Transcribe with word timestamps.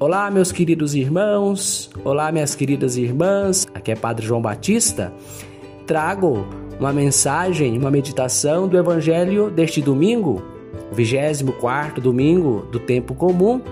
Olá, 0.00 0.28
meus 0.28 0.50
queridos 0.50 0.96
irmãos, 0.96 1.88
olá, 2.04 2.32
minhas 2.32 2.56
queridas 2.56 2.96
irmãs. 2.96 3.64
Aqui 3.72 3.92
é 3.92 3.94
Padre 3.94 4.26
João 4.26 4.42
Batista. 4.42 5.12
Trago 5.86 6.44
uma 6.80 6.92
mensagem, 6.92 7.78
uma 7.78 7.92
meditação 7.92 8.66
do 8.66 8.76
Evangelho 8.76 9.50
deste 9.50 9.80
domingo, 9.80 10.42
o 10.90 10.94
24 10.94 12.00
domingo 12.00 12.66
do 12.72 12.80
tempo 12.80 13.14
comum, 13.14 13.62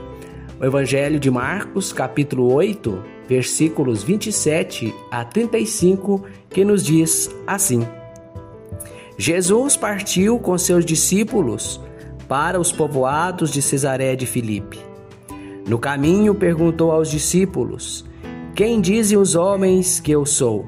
o 0.60 0.64
Evangelho 0.64 1.18
de 1.18 1.28
Marcos, 1.28 1.92
capítulo 1.92 2.52
8, 2.52 3.02
versículos 3.28 4.04
27 4.04 4.94
a 5.10 5.24
35, 5.24 6.24
que 6.48 6.64
nos 6.64 6.84
diz 6.84 7.34
assim: 7.48 7.84
Jesus 9.18 9.76
partiu 9.76 10.38
com 10.38 10.56
seus 10.56 10.84
discípulos 10.84 11.80
para 12.28 12.60
os 12.60 12.70
povoados 12.70 13.50
de 13.50 13.60
Cesaré 13.60 14.14
de 14.14 14.24
Filipe. 14.24 14.91
No 15.66 15.78
caminho 15.78 16.34
perguntou 16.34 16.90
aos 16.90 17.10
discípulos: 17.10 18.04
Quem 18.54 18.80
dizem 18.80 19.16
os 19.16 19.34
homens 19.34 20.00
que 20.00 20.10
eu 20.10 20.26
sou? 20.26 20.66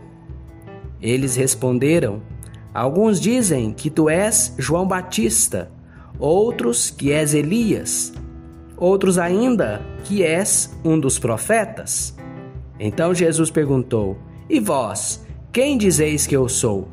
Eles 1.01 1.37
responderam: 1.37 2.23
Alguns 2.73 3.20
dizem 3.20 3.73
que 3.73 3.91
tu 3.91 4.09
és 4.09 4.55
João 4.59 4.87
Batista, 4.87 5.70
outros 6.19 6.91
que 6.91 7.12
és 7.12 7.34
Elias, 7.34 8.12
outros 8.77 9.19
ainda 9.19 9.83
que 10.05 10.23
és 10.23 10.75
um 10.84 10.98
dos 10.98 11.19
profetas. 11.19 12.17
Então 12.79 13.15
Jesus 13.15 13.51
perguntou: 13.51 14.17
E 14.48 14.61
vós, 14.61 15.25
quem 15.53 15.77
dizeis 15.77 16.27
que 16.27 16.37
eu 16.37 16.48
sou? 16.48 16.89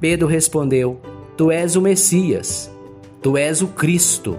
Pedro 0.00 0.26
respondeu: 0.26 1.00
Tu 1.36 1.50
és 1.50 1.76
o 1.76 1.82
Messias. 1.82 2.70
Tu 3.22 3.36
és 3.36 3.60
o 3.60 3.68
Cristo. 3.68 4.38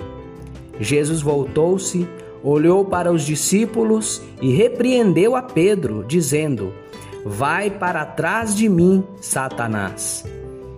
Jesus 0.81 1.21
voltou-se, 1.21 2.07
olhou 2.43 2.83
para 2.83 3.11
os 3.11 3.23
discípulos 3.23 4.19
e 4.41 4.51
repreendeu 4.51 5.35
a 5.35 5.41
Pedro, 5.43 6.03
dizendo: 6.07 6.73
Vai 7.23 7.69
para 7.69 8.03
trás 8.03 8.55
de 8.55 8.67
mim, 8.67 9.03
Satanás. 9.21 10.25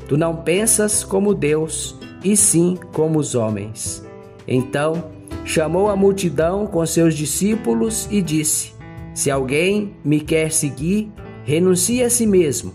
Tu 0.07 0.17
não 0.17 0.35
pensas 0.35 1.05
como 1.05 1.33
Deus, 1.33 1.97
e 2.21 2.35
sim 2.35 2.77
como 2.91 3.17
os 3.17 3.33
homens. 3.33 4.05
Então 4.45 5.05
chamou 5.45 5.89
a 5.89 5.95
multidão 5.95 6.67
com 6.67 6.85
seus 6.85 7.15
discípulos 7.15 8.07
e 8.11 8.21
disse: 8.21 8.73
Se 9.13 9.31
alguém 9.31 9.95
me 10.03 10.19
quer 10.19 10.51
seguir, 10.51 11.09
renuncie 11.45 12.03
a 12.03 12.09
si 12.09 12.27
mesmo, 12.27 12.73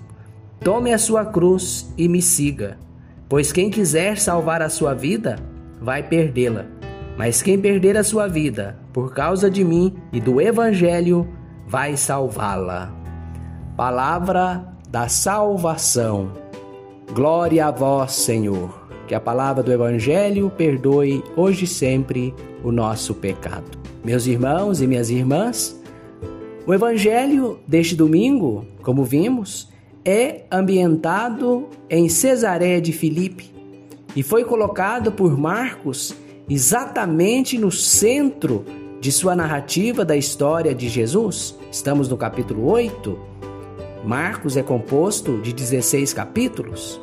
tome 0.61 0.95
a 0.95 0.99
sua 0.99 1.27
cruz 1.27 1.93
e 1.99 2.09
me 2.09 2.23
siga. 2.23 2.79
Pois 3.29 3.53
quem 3.53 3.69
quiser 3.69 4.17
salvar 4.17 4.63
a 4.63 4.71
sua 4.71 4.95
vida, 4.95 5.37
vai 5.79 6.03
perdê-la. 6.03 6.78
Mas 7.19 7.43
quem 7.43 7.59
perder 7.59 7.97
a 7.97 8.05
sua 8.05 8.29
vida 8.29 8.79
por 8.93 9.13
causa 9.13 9.51
de 9.51 9.65
mim 9.65 9.93
e 10.13 10.21
do 10.21 10.41
Evangelho, 10.41 11.27
vai 11.67 11.97
salvá-la. 11.97 12.95
Palavra 13.77 14.73
da 14.89 15.09
salvação. 15.09 16.31
Glória 17.13 17.67
a 17.67 17.71
vós, 17.73 18.13
Senhor. 18.13 18.87
Que 19.09 19.17
a 19.17 19.21
palavra 19.21 19.65
do 19.65 19.73
Evangelho 19.73 20.49
perdoe 20.57 21.25
hoje 21.35 21.65
e 21.65 21.67
sempre 21.67 22.33
o 22.63 22.71
nosso 22.71 23.13
pecado. 23.15 23.77
Meus 24.05 24.29
irmãos 24.29 24.81
e 24.81 24.87
minhas 24.87 25.11
irmãs, 25.11 25.77
o 26.65 26.73
Evangelho 26.73 27.59
deste 27.67 27.97
domingo, 27.97 28.65
como 28.81 29.03
vimos, 29.03 29.69
é 30.05 30.45
ambientado 30.53 31.67
em 31.91 32.09
Cesareia 32.09 32.81
de 32.81 32.93
Filipe 32.93 33.53
e 34.15 34.23
foi 34.23 34.45
colocado 34.45 35.11
por 35.11 35.37
Marcos 35.37 36.15
exatamente 36.49 37.59
no 37.59 37.71
centro 37.71 38.65
de 39.01 39.13
sua 39.13 39.37
narrativa 39.37 40.05
da 40.05 40.17
história 40.17 40.75
de 40.75 40.89
Jesus. 40.89 41.55
Estamos 41.71 42.09
no 42.09 42.17
capítulo 42.17 42.67
8. 42.67 43.19
Marcos 44.05 44.57
é 44.57 44.63
composto 44.63 45.39
de 45.43 45.53
16 45.53 46.15
capítulos. 46.15 47.01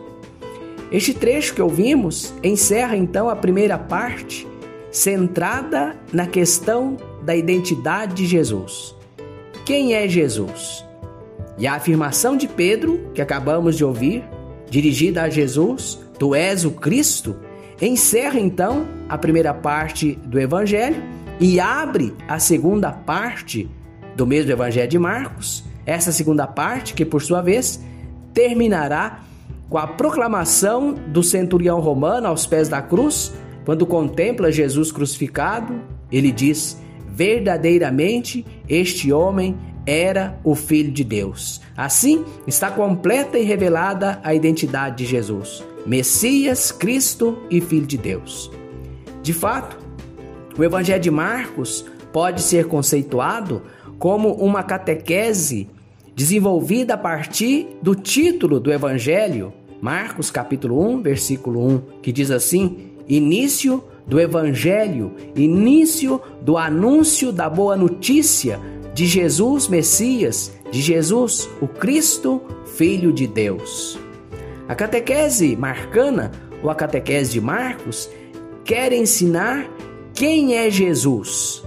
Este 0.92 1.14
trecho 1.14 1.54
que 1.54 1.62
ouvimos 1.62 2.34
encerra 2.44 2.98
então 2.98 3.30
a 3.30 3.36
primeira 3.36 3.78
parte, 3.78 4.48
centrada 4.92 5.96
na 6.12 6.26
questão 6.26 6.98
da 7.22 7.36
identidade 7.36 8.16
de 8.16 8.26
Jesus. 8.26 8.96
Quem 9.66 9.94
é 9.94 10.08
Jesus? 10.08 10.84
E 11.58 11.68
a 11.68 11.76
afirmação 11.76 12.36
de 12.36 12.48
Pedro, 12.48 13.12
que 13.14 13.22
acabamos 13.22 13.78
de 13.78 13.84
ouvir, 13.84 14.24
dirigida 14.70 15.24
a 15.24 15.30
Jesus, 15.30 16.00
Tu 16.18 16.34
és 16.34 16.64
o 16.64 16.72
Cristo, 16.72 17.36
encerra 17.82 18.40
então 18.40 18.86
a 19.10 19.18
primeira 19.18 19.54
parte 19.54 20.18
do 20.26 20.40
Evangelho 20.40 21.02
e 21.40 21.60
abre 21.60 22.14
a 22.28 22.40
segunda 22.40 22.92
parte 22.92 23.70
do 24.16 24.26
mesmo 24.26 24.52
Evangelho 24.52 24.88
de 24.88 25.00
Marcos. 25.00 25.64
Essa 25.86 26.12
segunda 26.12 26.48
parte, 26.48 26.94
que 26.94 27.06
por 27.06 27.22
sua 27.22 27.42
vez 27.42 27.84
terminará 28.34 29.22
com 29.70 29.78
a 29.78 29.88
proclamação 29.88 30.94
do 30.94 31.22
centurião 31.22 31.80
romano 31.80 32.28
aos 32.28 32.46
pés 32.46 32.70
da 32.70 32.82
cruz, 32.82 33.34
quando 33.66 33.86
contempla 33.86 34.52
Jesus 34.52 34.92
crucificado, 34.92 35.82
ele 36.12 36.32
diz: 36.32 36.80
Verdadeiramente 37.08 38.46
este 38.70 39.12
homem 39.12 39.58
era 39.86 40.40
o 40.44 40.56
Filho 40.56 40.92
de 40.92 41.04
Deus. 41.04 41.62
Assim, 41.76 42.24
está 42.48 42.72
completa 42.72 43.38
e 43.38 43.44
revelada 43.44 44.20
a 44.24 44.34
identidade 44.34 44.98
de 44.98 45.06
Jesus: 45.06 45.64
Messias, 45.86 46.72
Cristo 46.72 47.38
e 47.50 47.62
Filho 47.62 47.86
de 47.86 47.98
Deus. 47.98 48.52
De 49.22 49.34
fato, 49.34 49.78
o 50.58 50.64
Evangelho 50.64 51.02
de 51.02 51.12
Marcos 51.12 51.86
pode 52.12 52.42
ser 52.42 52.66
conceituado 52.66 53.62
como 54.00 54.34
uma 54.34 54.64
catequese 54.64 55.70
desenvolvida 56.16 56.94
a 56.94 56.98
partir 56.98 57.78
do 57.82 57.94
título 57.94 58.60
do 58.60 58.72
Evangelho, 58.72 59.54
Marcos 59.82 60.32
capítulo 60.32 60.80
1, 60.80 61.02
versículo 61.02 61.68
1, 61.68 61.82
que 62.02 62.12
diz 62.12 62.32
assim: 62.32 62.92
Início 63.08 63.84
do 64.08 64.20
Evangelho, 64.20 65.14
início 65.36 66.22
do 66.42 66.58
anúncio 66.58 67.32
da 67.32 67.50
boa 67.50 67.76
notícia 67.76 68.60
de 68.96 69.06
Jesus 69.06 69.68
Messias, 69.68 70.54
de 70.72 70.82
Jesus 70.82 71.50
o 71.60 71.68
Cristo, 71.68 72.42
Filho 72.78 73.12
de 73.12 73.28
Deus. 73.28 74.00
A 74.70 74.74
catequese 74.74 75.54
marcana, 75.58 76.32
ou 76.64 76.70
a 76.70 76.76
catequese 76.76 77.34
de 77.34 77.42
Marcos, 77.42 78.10
quer 78.64 78.94
ensinar 78.94 79.70
quem 80.14 80.56
é 80.56 80.72
Jesus. 80.72 81.62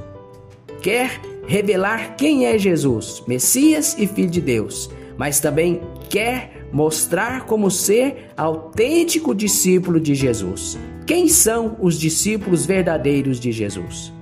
Quer 0.81 1.21
revelar 1.47 2.17
quem 2.17 2.47
é 2.47 2.59
Jesus, 2.59 3.23
Messias 3.27 3.95
e 3.99 4.07
Filho 4.07 4.31
de 4.31 4.41
Deus, 4.41 4.91
mas 5.19 5.39
também 5.39 5.83
quer 6.09 6.67
mostrar 6.73 7.45
como 7.45 7.71
ser 7.71 8.31
autêntico 8.39 9.35
discípulo 9.35 10.01
de 10.01 10.15
Jesus. 10.15 10.79
Quem 11.07 11.29
são 11.29 11.77
os 11.79 12.01
discípulos 12.01 12.65
verdadeiros 12.65 13.39
de 13.39 13.53
Jesus? 13.53 14.15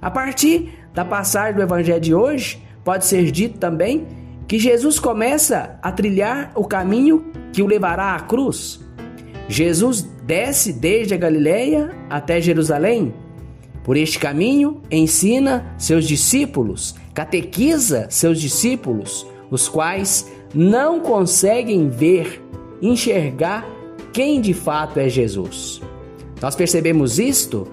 A 0.00 0.10
partir 0.10 0.72
da 0.96 1.04
passagem 1.04 1.56
do 1.56 1.62
evangelho 1.62 2.00
de 2.00 2.14
hoje, 2.14 2.58
pode 2.82 3.04
ser 3.04 3.30
dito 3.30 3.58
também 3.58 4.06
que 4.48 4.58
Jesus 4.58 4.98
começa 4.98 5.78
a 5.82 5.92
trilhar 5.92 6.52
o 6.54 6.64
caminho 6.64 7.26
que 7.52 7.60
o 7.60 7.66
levará 7.66 8.14
à 8.14 8.20
cruz. 8.20 8.80
Jesus 9.46 10.00
desce 10.24 10.72
desde 10.72 11.12
a 11.12 11.18
Galileia 11.18 11.90
até 12.08 12.40
Jerusalém. 12.40 13.12
Por 13.84 13.94
este 13.94 14.18
caminho, 14.18 14.80
ensina 14.90 15.66
seus 15.76 16.08
discípulos, 16.08 16.94
catequiza 17.12 18.06
seus 18.08 18.40
discípulos, 18.40 19.26
os 19.50 19.68
quais 19.68 20.32
não 20.54 20.98
conseguem 21.00 21.90
ver, 21.90 22.42
enxergar 22.80 23.66
quem 24.14 24.40
de 24.40 24.54
fato 24.54 24.98
é 24.98 25.10
Jesus. 25.10 25.82
Nós 26.40 26.56
percebemos 26.56 27.18
isto 27.18 27.68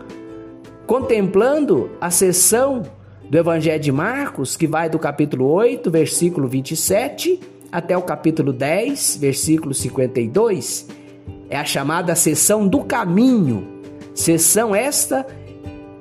contemplando 0.85 1.89
a 2.01 2.11
sessão 2.11 2.83
do 3.29 3.37
Evangelho 3.37 3.81
de 3.81 3.91
Marcos, 3.91 4.55
que 4.55 4.67
vai 4.67 4.89
do 4.89 4.99
capítulo 4.99 5.47
8, 5.51 5.89
versículo 5.89 6.47
27, 6.47 7.39
até 7.71 7.97
o 7.97 8.01
capítulo 8.01 8.53
10, 8.53 9.17
versículo 9.19 9.73
52. 9.73 10.87
É 11.49 11.57
a 11.57 11.65
chamada 11.65 12.15
sessão 12.15 12.67
do 12.67 12.83
caminho. 12.83 13.67
Sessão 14.13 14.75
esta 14.75 15.25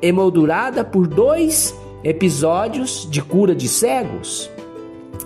emoldurada 0.00 0.84
por 0.84 1.06
dois 1.06 1.74
episódios 2.04 3.08
de 3.10 3.22
cura 3.22 3.54
de 3.54 3.69
cegos. 3.69 4.50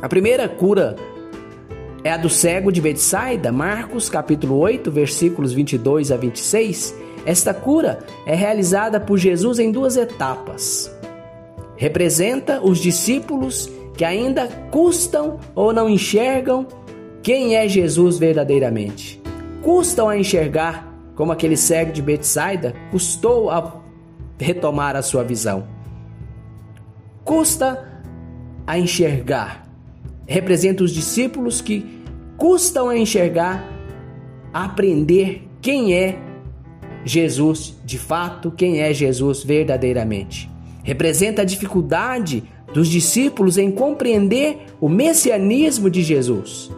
A 0.01 0.09
primeira 0.09 0.49
cura 0.49 0.95
é 2.05 2.13
a 2.13 2.17
do 2.17 2.29
cego 2.29 2.71
de 2.71 2.81
Betsaida, 2.81 3.51
Marcos 3.51 4.09
capítulo 4.09 4.59
8, 4.59 4.91
versículos 4.91 5.53
22 5.53 6.13
a 6.13 6.17
26. 6.17 6.95
Esta 7.25 7.53
cura 7.53 7.99
é 8.25 8.35
realizada 8.35 9.01
por 9.01 9.19
Jesus 9.19 9.59
em 9.59 9.73
duas 9.73 9.97
etapas. 9.97 10.96
Representa 11.77 12.61
os 12.61 12.79
discípulos 12.79 13.71
que 13.97 14.05
ainda 14.05 14.49
custam 14.71 15.39
ou 15.55 15.73
não 15.73 15.89
enxergam 15.89 16.67
quem 17.23 17.57
é 17.57 17.69
Jesus 17.69 18.19
verdadeiramente. 18.19 19.21
Custam 19.63 20.09
a 20.09 20.17
enxergar, 20.17 20.93
como 21.15 21.33
aquele 21.33 21.57
cego 21.57 21.93
de 21.93 22.03
Betsaida 22.03 22.75
custou 22.91 23.51
a 23.51 23.81
retomar 24.39 24.97
a 24.97 25.03
sua 25.03 25.25
visão. 25.25 25.67
Custa 27.25 28.03
a 28.67 28.79
enxergar. 28.79 29.69
Representa 30.27 30.85
os 30.85 30.93
discípulos 30.93 31.61
que 31.61 32.03
custam 32.37 32.89
a 32.89 32.97
enxergar, 32.97 33.65
a 34.53 34.65
aprender 34.65 35.49
quem 35.61 35.95
é 35.95 36.19
Jesus 37.05 37.77
de 37.85 37.99
fato, 37.99 38.51
quem 38.51 38.81
é 38.81 38.93
Jesus 38.93 39.43
verdadeiramente. 39.43 40.56
Representa 40.87 41.43
a 41.43 41.45
dificuldade 41.45 42.45
dos 42.73 42.87
discípulos 42.87 43.59
em 43.59 43.73
compreender 43.73 44.59
o 44.81 44.89
messianismo 44.89 45.91
de 45.91 46.01
Jesus. 46.01 46.71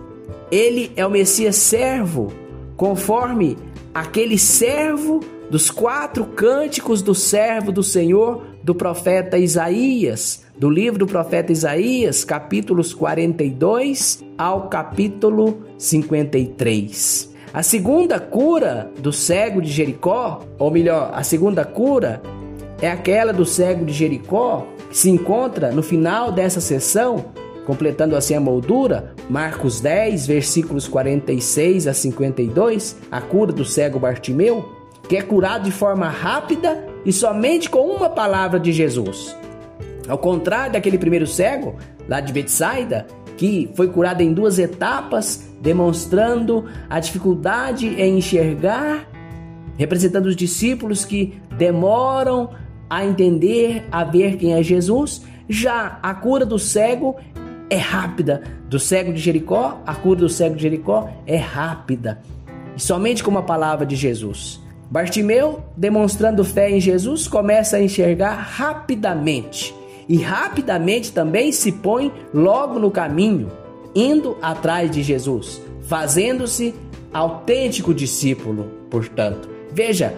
Ele 0.51 0.91
é 0.97 1.07
o 1.07 1.11
Messias 1.11 1.57
servo, 1.57 2.33
conforme 2.75 3.59
aquele 3.93 4.39
servo 4.39 5.21
dos 5.51 5.71
quatro 5.71 6.25
cânticos 6.25 7.03
do 7.03 7.15
servo 7.15 7.71
do 7.71 7.83
Senhor 7.83 8.47
do 8.63 8.75
profeta 8.75 9.37
Isaías, 9.37 10.43
do 10.57 10.71
livro 10.71 11.01
do 11.01 11.07
profeta 11.07 11.53
Isaías, 11.53 12.25
capítulos 12.25 12.95
42 12.95 14.25
ao 14.39 14.71
capítulo 14.71 15.65
53. 15.77 17.35
A 17.53 17.63
segunda 17.63 18.19
cura 18.19 18.91
do 19.01 19.13
cego 19.13 19.61
de 19.61 19.71
Jericó, 19.71 20.41
ou 20.59 20.71
melhor, 20.71 21.11
a 21.13 21.23
segunda 21.23 21.63
cura 21.63 22.23
é 22.81 22.91
aquela 22.91 23.33
do 23.33 23.45
cego 23.45 23.85
de 23.85 23.93
Jericó, 23.93 24.67
que 24.91 24.97
se 24.97 25.11
encontra 25.11 25.73
no 25.73 25.83
final 25.83 26.31
dessa 26.31 26.61
sessão, 26.61 27.27
completando 27.67 28.17
assim 28.17 28.35
a 28.35 28.41
moldura, 28.41 29.15
Marcos 29.29 29.81
10, 29.81 30.27
versículos 30.27 30.87
46 30.89 31.87
a 31.87 31.93
52, 31.93 32.97
a 33.11 33.21
cura 33.21 33.53
do 33.53 33.65
cego 33.65 33.99
Bartimeu, 33.99 34.77
que 35.09 35.17
é 35.17 35.23
curado 35.23 35.65
de 35.65 35.73
forma 35.73 36.09
rápida 36.09 36.87
e 37.05 37.13
somente 37.13 37.69
com 37.69 37.87
uma 37.87 38.09
palavra 38.09 38.61
de 38.61 38.73
Jesus. 38.73 39.37
Ao 40.09 40.17
contrário 40.17 40.73
daquele 40.73 40.99
primeiro 40.99 41.27
cego, 41.27 41.77
lá 42.09 42.21
de 42.21 42.33
Betsaida, 42.33 43.07
que 43.37 43.71
foi 43.75 43.89
curado 43.89 44.23
em 44.23 44.33
duas 44.33 44.59
etapas, 44.59 45.49
demonstrando 45.61 46.65
a 46.89 46.99
dificuldade 46.99 47.89
em 48.01 48.19
enxergar, 48.19 49.09
representando 49.77 50.27
os 50.27 50.37
discípulos 50.37 51.05
que 51.05 51.41
demoram 51.57 52.51
a 52.89 53.05
entender, 53.05 53.85
a 53.91 54.05
ver 54.05 54.37
quem 54.37 54.55
é 54.55 54.63
Jesus. 54.63 55.23
Já 55.49 55.99
a 56.03 56.15
cura 56.15 56.45
do 56.45 56.59
cego 56.59 57.17
é 57.71 57.77
rápida. 57.77 58.43
Do 58.69 58.79
cego 58.79 59.13
de 59.13 59.19
Jericó, 59.19 59.81
a 59.87 59.95
cura 59.95 60.21
do 60.21 60.29
cego 60.29 60.57
de 60.57 60.63
Jericó 60.63 61.11
é 61.27 61.37
rápida. 61.37 62.21
E 62.77 62.81
somente 62.81 63.23
com 63.23 63.31
uma 63.31 63.43
palavra 63.43 63.85
de 63.85 63.97
Jesus. 63.97 64.61
Bartimeu, 64.91 65.63
demonstrando 65.77 66.45
fé 66.45 66.71
em 66.71 66.81
Jesus, 66.81 67.29
começa 67.29 67.77
a 67.77 67.83
enxergar 67.83 68.35
rapidamente 68.35 69.75
e 70.09 70.17
rapidamente 70.17 71.13
também 71.13 71.53
se 71.53 71.71
põe 71.71 72.11
logo 72.33 72.79
no 72.79 72.91
caminho, 72.91 73.53
indo 73.95 74.39
atrás 74.41 74.91
de 74.91 75.03
Jesus, 75.03 75.61
fazendo-se 75.83 76.75
autêntico 77.13 77.93
discípulo, 77.93 78.71
portanto. 78.89 79.49
Veja, 79.71 80.15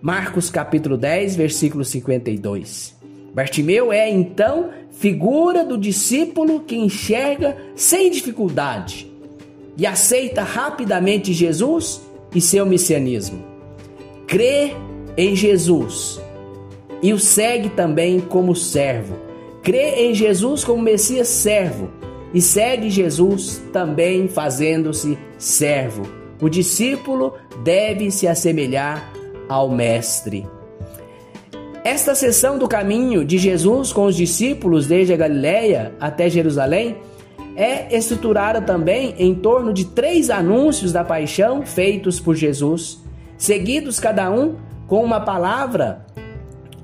Marcos 0.00 0.50
capítulo 0.50 0.96
10, 0.96 1.36
versículo 1.36 1.84
52. 1.84 2.96
Bartimeu 3.34 3.92
é 3.92 4.10
então 4.10 4.70
figura 4.90 5.64
do 5.64 5.78
discípulo 5.78 6.60
que 6.60 6.76
enxerga 6.76 7.56
sem 7.76 8.10
dificuldade 8.10 9.10
e 9.76 9.86
aceita 9.86 10.42
rapidamente 10.42 11.32
Jesus 11.32 12.00
e 12.34 12.40
seu 12.40 12.66
messianismo 12.66 13.58
crê 14.28 14.74
em 15.16 15.34
Jesus 15.34 16.20
e 17.02 17.12
o 17.12 17.18
segue 17.18 17.70
também 17.70 18.20
como 18.20 18.54
servo. 18.54 19.16
Crê 19.62 20.06
em 20.06 20.14
Jesus 20.14 20.62
como 20.62 20.82
Messias 20.82 21.28
servo 21.28 21.90
e 22.32 22.40
segue 22.40 22.90
Jesus 22.90 23.60
também 23.72 24.28
fazendo-se 24.28 25.18
servo. 25.38 26.06
O 26.40 26.48
discípulo 26.48 27.34
deve 27.64 28.10
se 28.10 28.28
assemelhar 28.28 29.12
ao 29.48 29.70
Mestre. 29.70 30.46
Esta 31.84 32.14
sessão 32.14 32.58
do 32.58 32.68
caminho 32.68 33.24
de 33.24 33.38
Jesus 33.38 33.92
com 33.92 34.04
os 34.04 34.16
discípulos 34.16 34.86
desde 34.86 35.12
a 35.12 35.16
Galiléia 35.16 35.94
até 35.98 36.28
Jerusalém 36.28 36.96
é 37.56 37.96
estruturada 37.96 38.60
também 38.60 39.14
em 39.18 39.34
torno 39.34 39.72
de 39.72 39.86
três 39.86 40.30
anúncios 40.30 40.92
da 40.92 41.02
paixão 41.02 41.64
feitos 41.64 42.20
por 42.20 42.34
Jesus 42.36 43.02
seguidos 43.38 44.00
cada 44.00 44.30
um 44.30 44.56
com 44.88 45.02
uma 45.02 45.20
palavra 45.20 46.04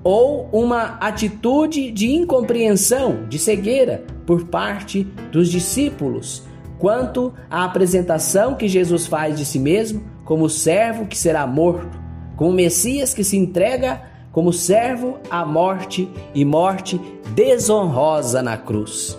ou 0.05 0.49
uma 0.53 0.99
atitude 1.01 1.91
de 1.91 2.13
incompreensão, 2.13 3.27
de 3.29 3.39
cegueira 3.39 4.05
por 4.27 4.45
parte 4.45 5.05
dos 5.33 5.51
discípulos, 5.51 6.45
quanto 6.79 7.33
à 7.51 7.65
apresentação 7.65 8.55
que 8.55 8.69
Jesus 8.69 9.07
faz 9.07 9.37
de 9.37 9.45
si 9.45 9.59
mesmo 9.59 10.05
como 10.25 10.49
servo 10.49 11.07
que 11.07 11.17
será 11.17 11.47
morto, 11.47 12.04
como 12.37 12.53
Messias 12.53 13.15
que 13.15 13.25
se 13.25 13.37
entrega 13.37 14.03
como 14.33 14.53
servo 14.53 15.19
à 15.31 15.45
morte 15.45 16.09
e 16.35 16.45
morte 16.45 17.01
desonrosa 17.35 18.43
na 18.43 18.57
cruz. 18.57 19.19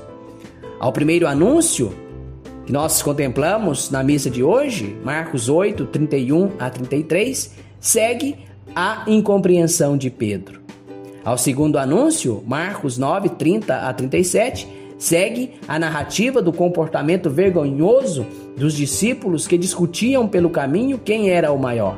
Ao 0.79 0.91
primeiro 0.91 1.25
anúncio, 1.25 1.93
que 2.65 2.73
nós 2.73 3.01
contemplamos 3.01 3.89
na 3.89 4.03
missa 4.03 4.29
de 4.29 4.43
hoje, 4.43 4.97
Marcos 5.03 5.47
8, 5.47 5.85
31 5.85 6.51
a 6.59 6.69
33, 6.69 7.55
segue 7.79 8.35
a 8.75 9.05
incompreensão 9.07 9.95
de 9.95 10.09
Pedro. 10.09 10.61
Ao 11.23 11.37
segundo 11.37 11.77
anúncio, 11.77 12.43
Marcos 12.45 12.97
9, 12.97 13.29
30 13.29 13.87
a 13.87 13.93
37, 13.93 14.67
segue 14.97 15.53
a 15.67 15.79
narrativa 15.79 16.41
do 16.41 16.51
comportamento 16.51 17.29
vergonhoso 17.29 18.25
dos 18.57 18.73
discípulos 18.73 19.47
que 19.47 19.57
discutiam 19.57 20.27
pelo 20.27 20.49
caminho 20.49 20.99
quem 20.99 21.29
era 21.29 21.51
o 21.51 21.57
maior. 21.57 21.97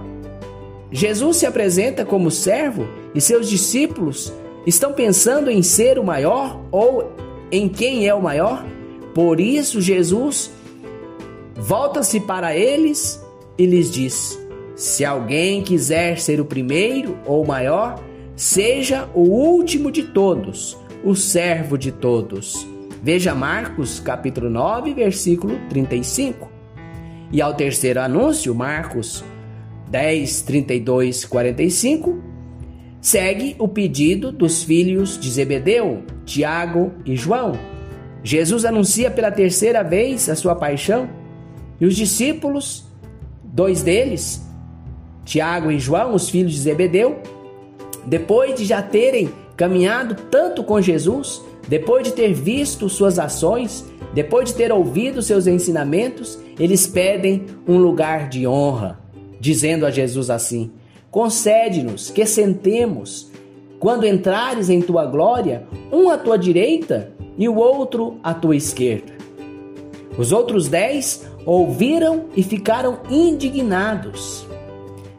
Jesus 0.91 1.37
se 1.37 1.45
apresenta 1.45 2.05
como 2.05 2.31
servo 2.31 2.87
e 3.13 3.19
seus 3.19 3.49
discípulos 3.49 4.33
estão 4.65 4.93
pensando 4.93 5.49
em 5.49 5.61
ser 5.61 5.99
o 5.99 6.03
maior 6.03 6.61
ou 6.71 7.11
em 7.51 7.67
quem 7.67 8.07
é 8.07 8.13
o 8.13 8.21
maior? 8.21 8.65
Por 9.13 9.39
isso, 9.39 9.81
Jesus 9.81 10.51
volta-se 11.55 12.19
para 12.19 12.55
eles 12.55 13.21
e 13.57 13.65
lhes 13.65 13.91
diz: 13.91 14.39
Se 14.75 15.03
alguém 15.03 15.61
quiser 15.61 16.19
ser 16.19 16.39
o 16.39 16.45
primeiro 16.45 17.17
ou 17.25 17.43
o 17.43 17.47
maior, 17.47 17.99
seja 18.35 19.09
o 19.13 19.21
último 19.21 19.91
de 19.91 20.03
todos, 20.03 20.77
o 21.03 21.15
servo 21.15 21.77
de 21.77 21.91
todos. 21.91 22.67
Veja 23.01 23.33
Marcos 23.33 23.99
capítulo 23.99 24.49
9, 24.49 24.93
versículo 24.93 25.59
35. 25.69 26.49
E 27.31 27.41
ao 27.41 27.53
terceiro 27.53 28.01
anúncio, 28.01 28.53
Marcos 28.55 29.23
10, 29.89 30.41
32, 30.41 31.25
45, 31.25 32.21
segue 32.99 33.55
o 33.57 33.67
pedido 33.67 34.31
dos 34.31 34.63
filhos 34.63 35.17
de 35.17 35.29
Zebedeu, 35.29 36.03
Tiago 36.25 36.91
e 37.05 37.15
João. 37.15 37.53
Jesus 38.23 38.65
anuncia 38.65 39.09
pela 39.09 39.31
terceira 39.31 39.83
vez 39.83 40.27
a 40.27 40.35
sua 40.35 40.55
paixão 40.55 41.09
e 41.79 41.85
os 41.85 41.95
discípulos, 41.95 42.85
dois 43.43 43.81
deles, 43.81 44.45
Tiago 45.23 45.71
e 45.71 45.79
João, 45.79 46.13
os 46.13 46.29
filhos 46.29 46.53
de 46.53 46.59
Zebedeu, 46.59 47.21
depois 48.05 48.55
de 48.55 48.65
já 48.65 48.81
terem 48.81 49.29
caminhado 49.55 50.15
tanto 50.29 50.63
com 50.63 50.81
Jesus, 50.81 51.41
depois 51.67 52.03
de 52.03 52.13
ter 52.13 52.33
visto 52.33 52.87
suas 52.89 53.19
ações, 53.19 53.85
depois 54.13 54.49
de 54.49 54.55
ter 54.55 54.71
ouvido 54.71 55.21
seus 55.21 55.47
ensinamentos, 55.47 56.39
eles 56.59 56.87
pedem 56.87 57.45
um 57.67 57.77
lugar 57.77 58.29
de 58.29 58.47
honra, 58.47 58.99
dizendo 59.39 59.85
a 59.85 59.91
Jesus 59.91 60.29
assim: 60.29 60.71
Concede-nos 61.11 62.09
que 62.09 62.25
sentemos, 62.25 63.31
quando 63.79 64.05
entrares 64.05 64.69
em 64.69 64.81
tua 64.81 65.05
glória, 65.05 65.67
um 65.91 66.09
à 66.09 66.17
tua 66.17 66.37
direita 66.37 67.11
e 67.37 67.47
o 67.47 67.55
outro 67.55 68.17
à 68.23 68.33
tua 68.33 68.55
esquerda. 68.55 69.13
Os 70.17 70.31
outros 70.31 70.67
dez 70.67 71.27
ouviram 71.45 72.25
e 72.35 72.41
ficaram 72.41 72.99
indignados. 73.09 74.47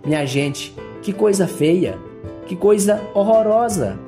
Minha 0.04 0.26
gente, 0.26 0.74
que 1.02 1.12
coisa 1.12 1.46
feia, 1.46 1.98
que 2.46 2.56
coisa 2.56 3.00
horrorosa. 3.14 3.98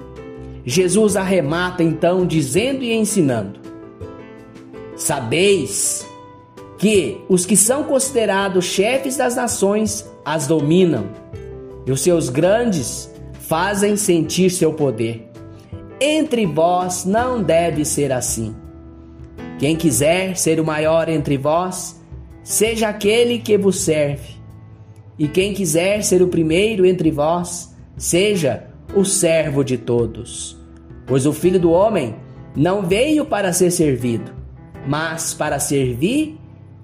Jesus 0.64 1.16
arremata 1.16 1.82
então, 1.82 2.26
dizendo 2.26 2.82
e 2.82 2.92
ensinando: 2.92 3.60
Sabeis 4.96 6.09
que 6.80 7.20
os 7.28 7.44
que 7.44 7.58
são 7.58 7.84
considerados 7.84 8.64
chefes 8.64 9.18
das 9.18 9.36
nações 9.36 10.10
as 10.24 10.46
dominam, 10.46 11.10
e 11.86 11.92
os 11.92 12.00
seus 12.00 12.30
grandes 12.30 13.12
fazem 13.34 13.96
sentir 13.96 14.48
seu 14.48 14.72
poder. 14.72 15.30
Entre 16.00 16.46
vós 16.46 17.04
não 17.04 17.42
deve 17.42 17.84
ser 17.84 18.10
assim. 18.10 18.56
Quem 19.58 19.76
quiser 19.76 20.38
ser 20.38 20.58
o 20.58 20.64
maior 20.64 21.10
entre 21.10 21.36
vós, 21.36 22.00
seja 22.42 22.88
aquele 22.88 23.38
que 23.38 23.58
vos 23.58 23.80
serve. 23.80 24.36
E 25.18 25.28
quem 25.28 25.52
quiser 25.52 26.02
ser 26.02 26.22
o 26.22 26.28
primeiro 26.28 26.86
entre 26.86 27.10
vós, 27.10 27.76
seja 27.94 28.64
o 28.96 29.04
servo 29.04 29.62
de 29.62 29.76
todos. 29.76 30.56
Pois 31.06 31.26
o 31.26 31.32
filho 31.34 31.60
do 31.60 31.72
homem 31.72 32.16
não 32.56 32.80
veio 32.80 33.26
para 33.26 33.52
ser 33.52 33.70
servido, 33.70 34.32
mas 34.88 35.34
para 35.34 35.58
servir 35.58 36.39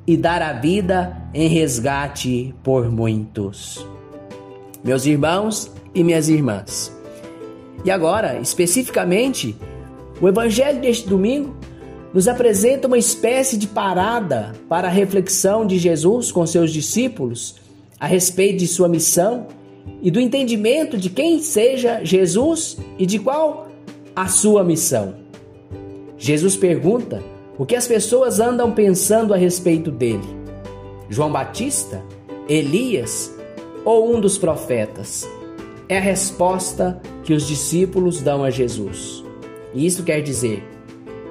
e 0.06 0.16
dar 0.16 0.40
a 0.40 0.52
vida 0.52 1.16
em 1.34 1.48
resgate 1.48 2.54
por 2.62 2.90
muitos. 2.90 3.86
Meus 4.84 5.04
irmãos 5.04 5.70
e 5.94 6.04
minhas 6.04 6.28
irmãs. 6.28 6.94
E 7.84 7.90
agora, 7.90 8.38
especificamente, 8.40 9.56
o 10.20 10.28
evangelho 10.28 10.80
deste 10.80 11.08
domingo 11.08 11.56
nos 12.14 12.28
apresenta 12.28 12.86
uma 12.86 12.96
espécie 12.96 13.56
de 13.56 13.66
parada 13.66 14.54
para 14.68 14.88
a 14.88 14.90
reflexão 14.90 15.66
de 15.66 15.78
Jesus 15.78 16.32
com 16.32 16.46
seus 16.46 16.72
discípulos 16.72 17.56
a 17.98 18.06
respeito 18.06 18.58
de 18.58 18.66
sua 18.66 18.88
missão 18.88 19.46
e 20.02 20.10
do 20.10 20.20
entendimento 20.20 20.96
de 20.96 21.10
quem 21.10 21.40
seja 21.40 22.04
Jesus 22.04 22.78
e 22.98 23.06
de 23.06 23.18
qual 23.18 23.68
a 24.14 24.28
sua 24.28 24.62
missão. 24.62 25.14
Jesus 26.16 26.56
pergunta 26.56 27.22
o 27.58 27.64
que 27.64 27.74
as 27.74 27.86
pessoas 27.86 28.40
andam 28.40 28.72
pensando 28.72 29.32
a 29.32 29.36
respeito 29.36 29.90
dele. 29.90 30.28
João 31.08 31.30
Batista, 31.30 32.02
Elias 32.48 33.34
ou 33.84 34.14
um 34.14 34.20
dos 34.20 34.36
profetas? 34.36 35.28
É 35.88 35.98
a 35.98 36.00
resposta 36.00 37.00
que 37.22 37.32
os 37.32 37.46
discípulos 37.46 38.20
dão 38.20 38.42
a 38.42 38.50
Jesus. 38.50 39.24
E 39.72 39.86
isso 39.86 40.02
quer 40.02 40.20
dizer, 40.20 40.64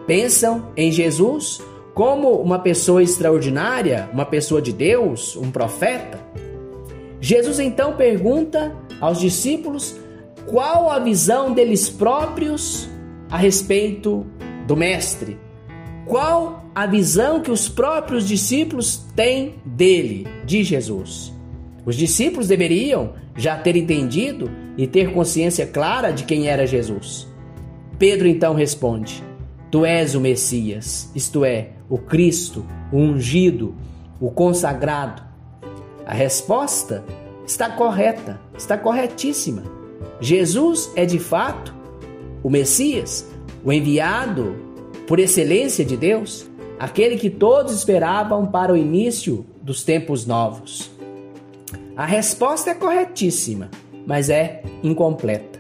pensam 0.08 0.72
em 0.76 0.92
Jesus 0.92 1.62
como 1.94 2.32
uma 2.42 2.60
pessoa 2.60 3.04
extraordinária, 3.04 4.10
uma 4.14 4.26
pessoa 4.26 4.62
de 4.62 4.74
Deus, 4.74 5.36
um 5.36 5.52
profeta? 5.52 6.20
Jesus 7.20 7.60
então 7.60 7.96
pergunta 7.96 8.76
aos 9.02 9.20
discípulos 9.20 9.96
qual 10.46 10.90
a 10.90 11.00
visão 11.00 11.54
deles 11.54 11.90
próprios 11.90 12.88
a 13.30 13.38
respeito 13.38 14.26
do 14.68 14.76
Mestre. 14.76 15.38
Qual 16.06 16.66
a 16.76 16.86
visão 16.86 17.42
que 17.42 17.50
os 17.50 17.68
próprios 17.68 18.28
discípulos 18.28 19.06
têm 19.16 19.56
dele, 19.66 20.28
de 20.46 20.64
Jesus? 20.64 21.34
Os 21.84 21.96
discípulos 21.96 22.48
deveriam 22.48 23.14
já 23.36 23.58
ter 23.58 23.76
entendido 23.76 24.50
e 24.78 24.86
ter 24.86 25.12
consciência 25.12 25.66
clara 25.66 26.12
de 26.12 26.24
quem 26.24 26.48
era 26.48 26.68
Jesus. 26.68 27.28
Pedro 27.98 28.28
então 28.28 28.54
responde: 28.54 29.24
Tu 29.72 29.84
és 29.84 30.14
o 30.14 30.22
Messias, 30.22 31.10
isto 31.16 31.44
é, 31.44 31.72
o 31.90 31.98
Cristo, 31.98 32.66
o 32.92 32.98
ungido, 32.98 33.76
o 34.20 34.30
consagrado. 34.30 35.24
A 36.06 36.14
resposta 36.14 37.04
está 37.48 37.70
correta, 37.70 38.40
está 38.56 38.78
corretíssima. 38.78 39.64
Jesus 40.22 40.92
é 40.96 41.06
de 41.06 41.18
fato 41.18 41.74
o 42.44 42.50
Messias, 42.50 43.28
o 43.64 43.74
enviado 43.74 44.65
por 45.08 45.20
excelência 45.20 45.86
de 45.86 45.96
Deus, 45.96 46.50
aquele 46.80 47.18
que 47.18 47.30
todos 47.30 47.74
esperavam 47.74 48.46
para 48.46 48.74
o 48.74 48.78
início 48.78 49.46
dos 49.62 49.84
tempos 49.84 50.26
novos. 50.26 50.92
A 51.96 52.06
resposta 52.06 52.72
é 52.72 52.76
corretíssima, 52.76 53.70
mas 54.06 54.30
é 54.30 54.62
incompleta. 54.84 55.60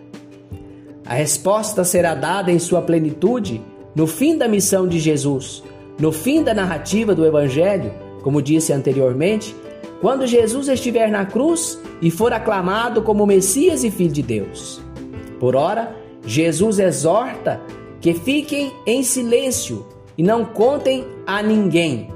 A 1.05 1.13
resposta 1.13 1.83
será 1.83 2.15
dada 2.15 2.51
em 2.51 2.59
sua 2.59 2.81
plenitude 2.81 3.61
no 3.95 4.07
fim 4.07 4.37
da 4.37 4.47
missão 4.47 4.87
de 4.87 4.99
Jesus, 4.99 5.63
no 5.99 6.11
fim 6.11 6.43
da 6.43 6.53
narrativa 6.53 7.15
do 7.15 7.25
Evangelho, 7.25 7.93
como 8.21 8.41
disse 8.41 8.73
anteriormente, 8.73 9.55
quando 10.01 10.27
Jesus 10.27 10.67
estiver 10.67 11.09
na 11.09 11.25
cruz 11.25 11.79
e 12.01 12.11
for 12.11 12.33
aclamado 12.33 13.01
como 13.01 13.25
Messias 13.25 13.83
e 13.83 13.91
Filho 13.91 14.11
de 14.11 14.21
Deus. 14.21 14.81
Por 15.39 15.55
ora, 15.55 15.95
Jesus 16.25 16.79
exorta 16.79 17.61
que 18.05 18.13
fiquem 18.13 18.71
em 18.85 19.01
silêncio 19.01 19.83
e 20.15 20.21
não 20.21 20.45
contem 20.45 21.07
a 21.25 21.41
ninguém, 21.41 22.09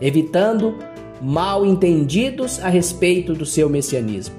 evitando 0.00 0.76
mal 1.22 1.64
entendidos 1.64 2.58
a 2.58 2.68
respeito 2.68 3.32
do 3.32 3.46
seu 3.46 3.70
messianismo. 3.70 4.34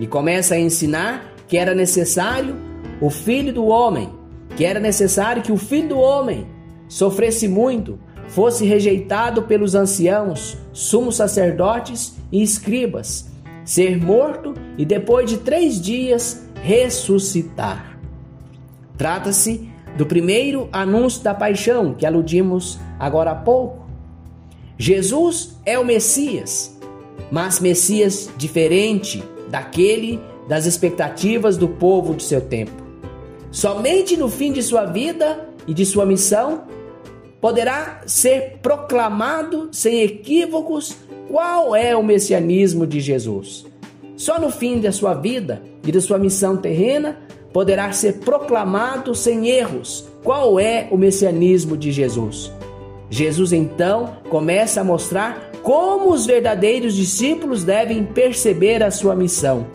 E 0.00 0.06
começa 0.08 0.56
a 0.56 0.58
ensinar 0.58 1.32
que 1.46 1.56
era 1.56 1.76
necessário 1.76 2.56
o 3.00 3.08
filho 3.08 3.52
do 3.52 3.66
homem, 3.66 4.10
que 4.56 4.64
era 4.64 4.80
necessário 4.80 5.42
que 5.42 5.52
o 5.52 5.56
filho 5.56 5.90
do 5.90 5.98
homem 6.00 6.44
sofresse 6.88 7.46
muito, 7.46 7.96
fosse 8.26 8.66
rejeitado 8.66 9.44
pelos 9.44 9.76
anciãos, 9.76 10.58
sumos 10.72 11.14
sacerdotes 11.14 12.16
e 12.32 12.42
escribas, 12.42 13.30
ser 13.64 13.96
morto 13.96 14.54
e 14.76 14.84
depois 14.84 15.30
de 15.30 15.38
três 15.38 15.80
dias 15.80 16.48
ressuscitar. 16.64 17.96
Trata-se 18.96 19.77
do 19.98 20.06
primeiro 20.06 20.68
anúncio 20.72 21.24
da 21.24 21.34
paixão 21.34 21.92
que 21.92 22.06
aludimos 22.06 22.78
agora 23.00 23.32
há 23.32 23.34
pouco. 23.34 23.84
Jesus 24.78 25.56
é 25.66 25.76
o 25.76 25.84
Messias, 25.84 26.78
mas 27.32 27.58
Messias 27.58 28.30
diferente 28.38 29.24
daquele 29.50 30.20
das 30.48 30.66
expectativas 30.66 31.56
do 31.56 31.66
povo 31.66 32.14
de 32.14 32.22
seu 32.22 32.40
tempo. 32.40 32.80
Somente 33.50 34.16
no 34.16 34.28
fim 34.28 34.52
de 34.52 34.62
sua 34.62 34.84
vida 34.84 35.48
e 35.66 35.74
de 35.74 35.84
sua 35.84 36.06
missão 36.06 36.62
poderá 37.40 38.02
ser 38.06 38.58
proclamado 38.62 39.68
sem 39.72 40.02
equívocos 40.02 40.96
qual 41.28 41.74
é 41.74 41.96
o 41.96 42.04
messianismo 42.04 42.86
de 42.86 43.00
Jesus. 43.00 43.66
Só 44.16 44.38
no 44.38 44.48
fim 44.48 44.78
da 44.78 44.92
sua 44.92 45.12
vida 45.14 45.60
e 45.84 45.90
da 45.90 46.00
sua 46.00 46.18
missão 46.18 46.56
terrena 46.56 47.18
poderá 47.52 47.90
ser 47.92 48.18
proclamado 48.18 49.14
sem 49.14 49.48
erros 49.48 50.06
qual 50.22 50.60
é 50.60 50.88
o 50.90 50.96
messianismo 50.96 51.76
de 51.76 51.90
Jesus. 51.90 52.52
Jesus 53.10 53.52
então 53.52 54.18
começa 54.28 54.80
a 54.80 54.84
mostrar 54.84 55.50
como 55.62 56.12
os 56.12 56.26
verdadeiros 56.26 56.94
discípulos 56.94 57.64
devem 57.64 58.04
perceber 58.04 58.82
a 58.82 58.90
sua 58.90 59.14
missão. 59.14 59.66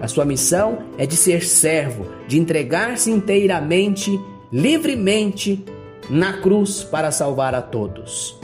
A 0.00 0.08
sua 0.08 0.24
missão 0.24 0.78
é 0.96 1.04
de 1.04 1.14
ser 1.14 1.44
servo, 1.44 2.06
de 2.26 2.38
entregar-se 2.38 3.10
inteiramente, 3.10 4.18
livremente 4.50 5.62
na 6.08 6.34
cruz 6.34 6.82
para 6.82 7.10
salvar 7.10 7.54
a 7.54 7.60
todos. 7.60 8.38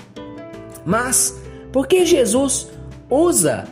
Mas 0.85 1.40
por 1.73 1.87
que 1.87 2.04
Jesus 2.04 2.68
usa 3.09 3.64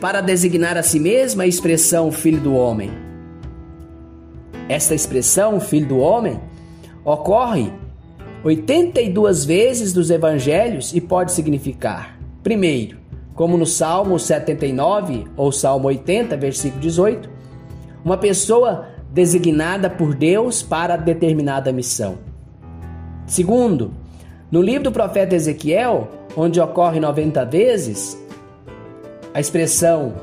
para 0.00 0.20
designar 0.20 0.76
a 0.76 0.82
si 0.82 0.98
mesmo 0.98 1.40
a 1.40 1.46
expressão 1.46 2.10
filho 2.10 2.40
do 2.40 2.54
homem? 2.54 3.03
Esta 4.68 4.94
expressão 4.94 5.60
filho 5.60 5.86
do 5.86 5.98
homem 5.98 6.40
ocorre 7.04 7.70
82 8.42 9.44
vezes 9.44 9.92
nos 9.94 10.10
evangelhos 10.10 10.94
e 10.94 11.00
pode 11.00 11.32
significar, 11.32 12.18
primeiro, 12.42 12.98
como 13.34 13.56
no 13.56 13.66
Salmo 13.66 14.18
79 14.18 15.26
ou 15.36 15.50
Salmo 15.52 15.88
80, 15.88 16.36
versículo 16.36 16.80
18, 16.80 17.28
uma 18.04 18.16
pessoa 18.16 18.88
designada 19.10 19.90
por 19.90 20.14
Deus 20.14 20.62
para 20.62 20.96
determinada 20.96 21.72
missão. 21.72 22.18
Segundo, 23.26 23.92
no 24.50 24.62
livro 24.62 24.84
do 24.84 24.92
profeta 24.92 25.34
Ezequiel, 25.34 26.08
onde 26.36 26.60
ocorre 26.60 27.00
90 27.00 27.44
vezes, 27.46 28.18
a 29.32 29.40
expressão 29.40 30.14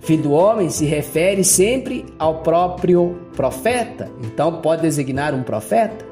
filho 0.00 0.22
do 0.22 0.32
homem 0.32 0.70
se 0.70 0.84
refere 0.84 1.44
sempre 1.44 2.04
ao 2.18 2.42
próprio 2.42 3.18
profeta, 3.36 4.10
então 4.24 4.60
pode 4.60 4.82
designar 4.82 5.34
um 5.34 5.42
profeta. 5.42 6.04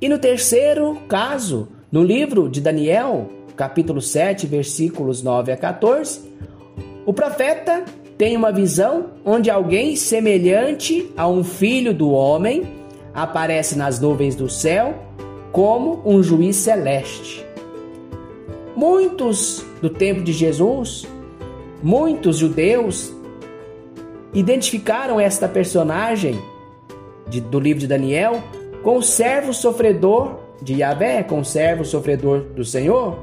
E 0.00 0.08
no 0.08 0.18
terceiro 0.18 0.96
caso, 1.08 1.68
no 1.90 2.02
livro 2.02 2.48
de 2.48 2.60
Daniel, 2.60 3.28
capítulo 3.56 4.00
7, 4.00 4.46
versículos 4.46 5.22
9 5.22 5.52
a 5.52 5.56
14, 5.56 6.20
o 7.06 7.12
profeta 7.12 7.84
tem 8.18 8.36
uma 8.36 8.52
visão 8.52 9.06
onde 9.24 9.50
alguém 9.50 9.96
semelhante 9.96 11.10
a 11.16 11.26
um 11.26 11.42
filho 11.42 11.94
do 11.94 12.10
homem 12.10 12.64
aparece 13.14 13.76
nas 13.76 13.98
nuvens 13.98 14.34
do 14.34 14.48
céu 14.48 14.94
como 15.52 16.02
um 16.04 16.22
juiz 16.22 16.56
celeste. 16.56 17.46
Muitos 18.76 19.64
do 19.80 19.88
tempo 19.88 20.20
de 20.22 20.32
Jesus, 20.32 21.06
muitos 21.84 22.38
judeus 22.38 23.14
identificaram 24.32 25.20
esta 25.20 25.46
personagem 25.46 26.40
de, 27.28 27.42
do 27.42 27.60
livro 27.60 27.80
de 27.80 27.86
Daniel 27.86 28.42
com 28.82 28.96
o 28.96 29.02
servo 29.02 29.52
sofredor 29.52 30.40
de 30.62 30.76
Yahvé, 30.76 31.22
com 31.22 31.40
o 31.40 31.44
servo 31.44 31.84
sofredor 31.84 32.40
do 32.40 32.64
Senhor, 32.64 33.18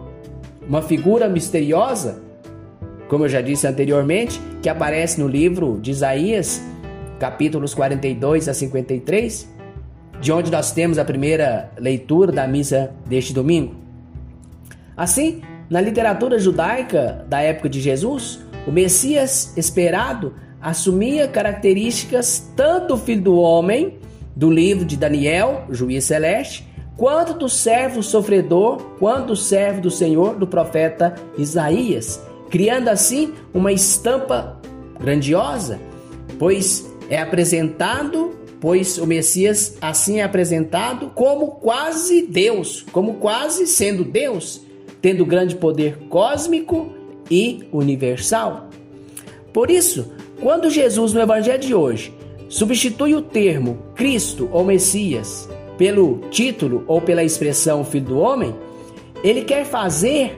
uma 0.67 0.83
figura 0.83 1.27
misteriosa, 1.27 2.21
como 3.09 3.25
eu 3.25 3.29
já 3.29 3.41
disse 3.41 3.65
anteriormente, 3.65 4.39
que 4.61 4.69
aparece 4.69 5.19
no 5.19 5.27
livro 5.27 5.79
de 5.81 5.89
Isaías, 5.89 6.61
capítulos 7.19 7.73
42 7.73 8.47
a 8.47 8.53
53, 8.53 9.49
de 10.21 10.31
onde 10.31 10.51
nós 10.51 10.71
temos 10.71 10.99
a 10.99 11.03
primeira 11.03 11.71
leitura 11.79 12.31
da 12.31 12.47
missa 12.47 12.91
deste 13.07 13.33
domingo. 13.33 13.75
Assim, 14.95 15.41
na 15.67 15.81
literatura 15.81 16.37
judaica 16.37 17.25
da 17.27 17.41
época 17.41 17.67
de 17.67 17.81
Jesus, 17.81 18.50
o 18.67 18.71
Messias 18.71 19.53
esperado 19.57 20.33
assumia 20.61 21.27
características 21.27 22.51
tanto 22.55 22.89
do 22.89 22.97
filho 22.97 23.21
do 23.21 23.35
homem, 23.35 23.97
do 24.35 24.49
livro 24.49 24.85
de 24.85 24.95
Daniel, 24.95 25.65
juiz 25.69 26.05
celeste, 26.05 26.67
quanto 26.95 27.33
do 27.33 27.49
servo 27.49 28.03
sofredor, 28.03 28.77
quanto 28.99 29.27
do 29.27 29.35
servo 29.35 29.81
do 29.81 29.89
Senhor, 29.89 30.35
do 30.35 30.45
profeta 30.45 31.15
Isaías, 31.37 32.21
criando 32.49 32.89
assim 32.89 33.33
uma 33.53 33.71
estampa 33.71 34.61
grandiosa, 34.99 35.79
pois 36.37 36.87
é 37.09 37.19
apresentado, 37.19 38.31
pois 38.59 38.99
o 38.99 39.07
Messias 39.07 39.77
assim 39.81 40.19
é 40.19 40.23
apresentado 40.23 41.07
como 41.15 41.53
quase 41.53 42.27
Deus, 42.27 42.85
como 42.91 43.15
quase 43.15 43.65
sendo 43.65 44.03
Deus, 44.03 44.61
tendo 45.01 45.25
grande 45.25 45.55
poder 45.55 45.97
cósmico 46.07 47.00
e 47.31 47.63
universal. 47.71 48.69
Por 49.53 49.71
isso, 49.71 50.11
quando 50.41 50.69
Jesus 50.69 51.13
no 51.13 51.21
evangelho 51.21 51.59
de 51.59 51.73
hoje 51.73 52.13
substitui 52.49 53.15
o 53.15 53.21
termo 53.21 53.79
Cristo 53.95 54.49
ou 54.51 54.65
Messias 54.65 55.49
pelo 55.77 56.19
título 56.29 56.83
ou 56.85 57.01
pela 57.01 57.23
expressão 57.23 57.83
Filho 57.85 58.05
do 58.05 58.19
Homem, 58.19 58.53
ele 59.23 59.43
quer 59.43 59.65
fazer 59.65 60.37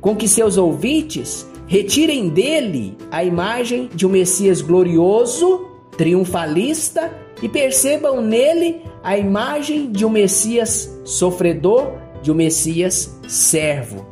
com 0.00 0.16
que 0.16 0.26
seus 0.26 0.56
ouvintes 0.56 1.46
retirem 1.66 2.28
dele 2.28 2.96
a 3.10 3.22
imagem 3.22 3.88
de 3.94 4.06
um 4.06 4.10
Messias 4.10 4.62
glorioso, 4.62 5.66
triunfalista 5.96 7.12
e 7.42 7.48
percebam 7.48 8.20
nele 8.20 8.82
a 9.02 9.16
imagem 9.16 9.92
de 9.92 10.04
um 10.04 10.10
Messias 10.10 11.00
sofredor, 11.04 11.92
de 12.22 12.32
um 12.32 12.34
Messias 12.34 13.18
servo. 13.28 14.06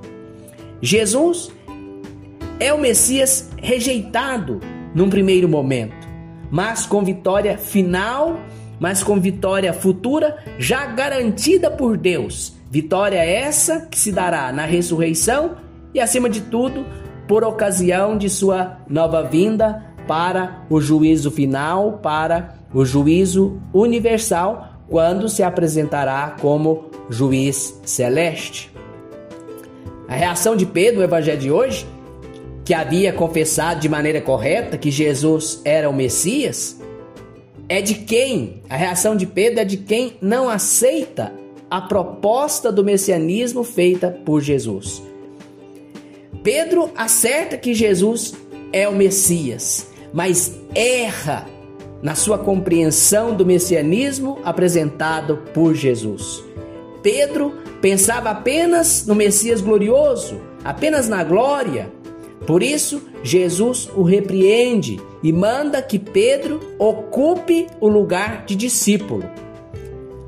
Jesus 0.81 1.51
é 2.61 2.73
o 2.73 2.79
Messias 2.79 3.51
rejeitado 3.57 4.61
num 4.95 5.11
primeiro 5.11 5.49
momento, 5.49 6.09
mas 6.51 6.87
com 6.87 7.05
vitória 7.05 7.59
final 7.59 8.39
mas 8.81 9.03
com 9.03 9.21
vitória 9.21 9.73
futura 9.73 10.39
já 10.59 10.87
garantida 10.87 11.71
por 11.71 11.97
Deus. 11.97 12.55
Vitória 12.71 13.19
essa 13.19 13.87
que 13.91 13.99
se 13.99 14.13
dará 14.13 14.53
na 14.53 14.65
ressurreição 14.65 15.57
e, 15.93 16.01
acima 16.01 16.29
de 16.29 16.43
tudo, 16.43 16.85
por 17.27 17.43
ocasião 17.45 18.17
de 18.17 18.29
sua 18.29 18.79
nova 18.89 19.23
vinda 19.23 19.85
para 20.07 20.65
o 20.71 20.81
juízo 20.81 21.31
final, 21.31 21.99
para 22.03 22.55
o 22.73 22.85
juízo 22.85 23.61
universal, 23.73 24.75
quando 24.89 25.29
se 25.29 25.43
apresentará 25.43 26.37
como 26.41 26.91
juiz 27.11 27.79
celeste. 27.85 28.73
A 30.07 30.15
reação 30.15 30.57
de 30.57 30.65
Pedro 30.65 31.01
no 31.01 31.05
evangelho 31.05 31.39
de 31.39 31.51
hoje, 31.51 31.87
que 32.69 32.75
havia 32.75 33.15
confessado 33.15 33.81
de 33.81 33.89
maneira 33.89 34.21
correta 34.21 34.77
que 34.77 34.91
Jesus 34.91 35.63
era 35.65 35.89
o 35.89 35.93
Messias, 35.95 36.79
é 37.67 37.81
de 37.81 37.95
quem, 37.95 38.63
a 38.69 38.77
reação 38.77 39.17
de 39.17 39.25
Pedro 39.25 39.61
é 39.61 39.65
de 39.65 39.79
quem 39.79 40.19
não 40.21 40.51
aceita 40.51 41.33
a 41.71 41.81
proposta 41.81 42.71
do 42.71 42.85
messianismo 42.85 43.65
feita 43.65 44.11
por 44.23 44.43
Jesus. 44.43 45.03
Pedro 46.43 46.91
acerta 46.95 47.57
que 47.57 47.73
Jesus 47.73 48.35
é 48.71 48.87
o 48.87 48.95
Messias, 48.95 49.89
mas 50.13 50.53
erra 50.75 51.47
na 52.03 52.15
sua 52.15 52.37
compreensão 52.37 53.35
do 53.35 53.47
messianismo 53.47 54.41
apresentado 54.45 55.39
por 55.55 55.75
Jesus. 55.75 56.45
Pedro 57.03 57.51
pensava 57.81 58.29
apenas 58.29 59.07
no 59.07 59.15
Messias 59.15 59.63
glorioso, 59.63 60.39
apenas 60.63 61.09
na 61.09 61.25
glória, 61.25 61.97
por 62.49 62.63
isso, 62.63 63.03
Jesus 63.23 63.91
o 63.95 64.03
repreende 64.03 64.99
e 65.23 65.31
manda 65.35 65.83
que 65.83 65.99
Pedro 65.99 66.61
ocupe 66.79 67.67
o 67.79 67.87
lugar 67.87 68.47
de 68.47 68.57
discípulo. 68.57 69.23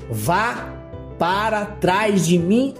Vá 0.07 0.71
para 1.17 1.65
trás 1.65 2.27
de 2.27 2.37
mim, 2.37 2.75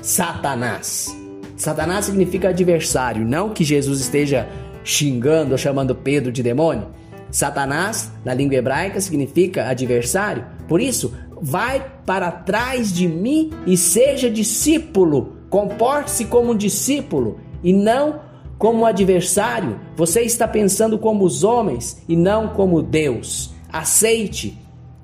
Satanás. 0.00 1.12
Satanás 1.56 2.04
significa 2.04 2.50
adversário, 2.50 3.26
não 3.26 3.50
que 3.50 3.64
Jesus 3.64 4.00
esteja 4.00 4.48
xingando 4.84 5.50
ou 5.50 5.58
chamando 5.58 5.92
Pedro 5.92 6.30
de 6.30 6.40
demônio. 6.40 6.90
Satanás, 7.28 8.12
na 8.24 8.32
língua 8.32 8.54
hebraica, 8.54 9.00
significa 9.00 9.68
adversário. 9.68 10.46
Por 10.68 10.80
isso, 10.80 11.12
vai 11.42 11.84
para 12.06 12.30
trás 12.30 12.92
de 12.92 13.08
mim 13.08 13.50
e 13.66 13.76
seja 13.76 14.30
discípulo. 14.30 15.38
Comporte-se 15.50 16.26
como 16.26 16.52
um 16.52 16.56
discípulo 16.56 17.40
e 17.64 17.72
não 17.72 18.29
como 18.60 18.84
adversário, 18.84 19.80
você 19.96 20.20
está 20.20 20.46
pensando 20.46 20.98
como 20.98 21.24
os 21.24 21.42
homens 21.42 22.02
e 22.06 22.14
não 22.14 22.48
como 22.48 22.82
Deus. 22.82 23.54
Aceite 23.72 24.58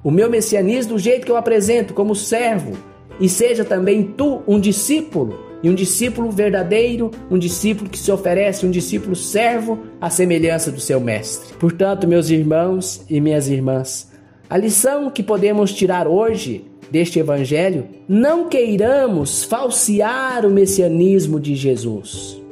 o 0.04 0.10
meu 0.10 0.28
messianismo 0.28 0.92
do 0.92 0.98
jeito 0.98 1.24
que 1.24 1.32
eu 1.32 1.38
apresento, 1.38 1.94
como 1.94 2.14
servo, 2.14 2.76
e 3.18 3.30
seja 3.30 3.64
também 3.64 4.02
tu 4.02 4.42
um 4.46 4.60
discípulo, 4.60 5.40
e 5.62 5.70
um 5.70 5.74
discípulo 5.74 6.30
verdadeiro, 6.30 7.10
um 7.30 7.38
discípulo 7.38 7.88
que 7.88 7.98
se 7.98 8.12
oferece, 8.12 8.66
um 8.66 8.70
discípulo 8.70 9.16
servo 9.16 9.78
à 9.98 10.10
semelhança 10.10 10.70
do 10.70 10.78
seu 10.78 11.00
mestre. 11.00 11.54
Portanto, 11.54 12.06
meus 12.06 12.28
irmãos 12.28 13.06
e 13.08 13.22
minhas 13.22 13.48
irmãs, 13.48 14.12
a 14.50 14.58
lição 14.58 15.08
que 15.08 15.22
podemos 15.22 15.72
tirar 15.72 16.06
hoje 16.06 16.66
deste 16.90 17.18
evangelho, 17.18 17.88
não 18.06 18.50
queiramos 18.50 19.44
falsear 19.44 20.44
o 20.44 20.50
messianismo 20.50 21.40
de 21.40 21.54
Jesus. 21.54 22.44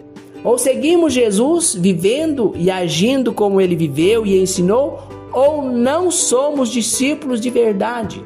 Ou 0.45 0.59
seguimos 0.59 1.15
Jesus 1.15 1.75
vivendo 1.75 2.53
e 2.55 2.71
agindo 2.71 3.33
como 3.33 3.63
ele 3.63 3.75
viveu 3.75 4.27
e 4.27 4.39
ensinou, 4.39 5.03
ou 5.33 5.63
não 5.63 6.11
somos 6.11 6.69
discípulos 6.69 7.41
de 7.41 7.49
verdade. 7.49 8.23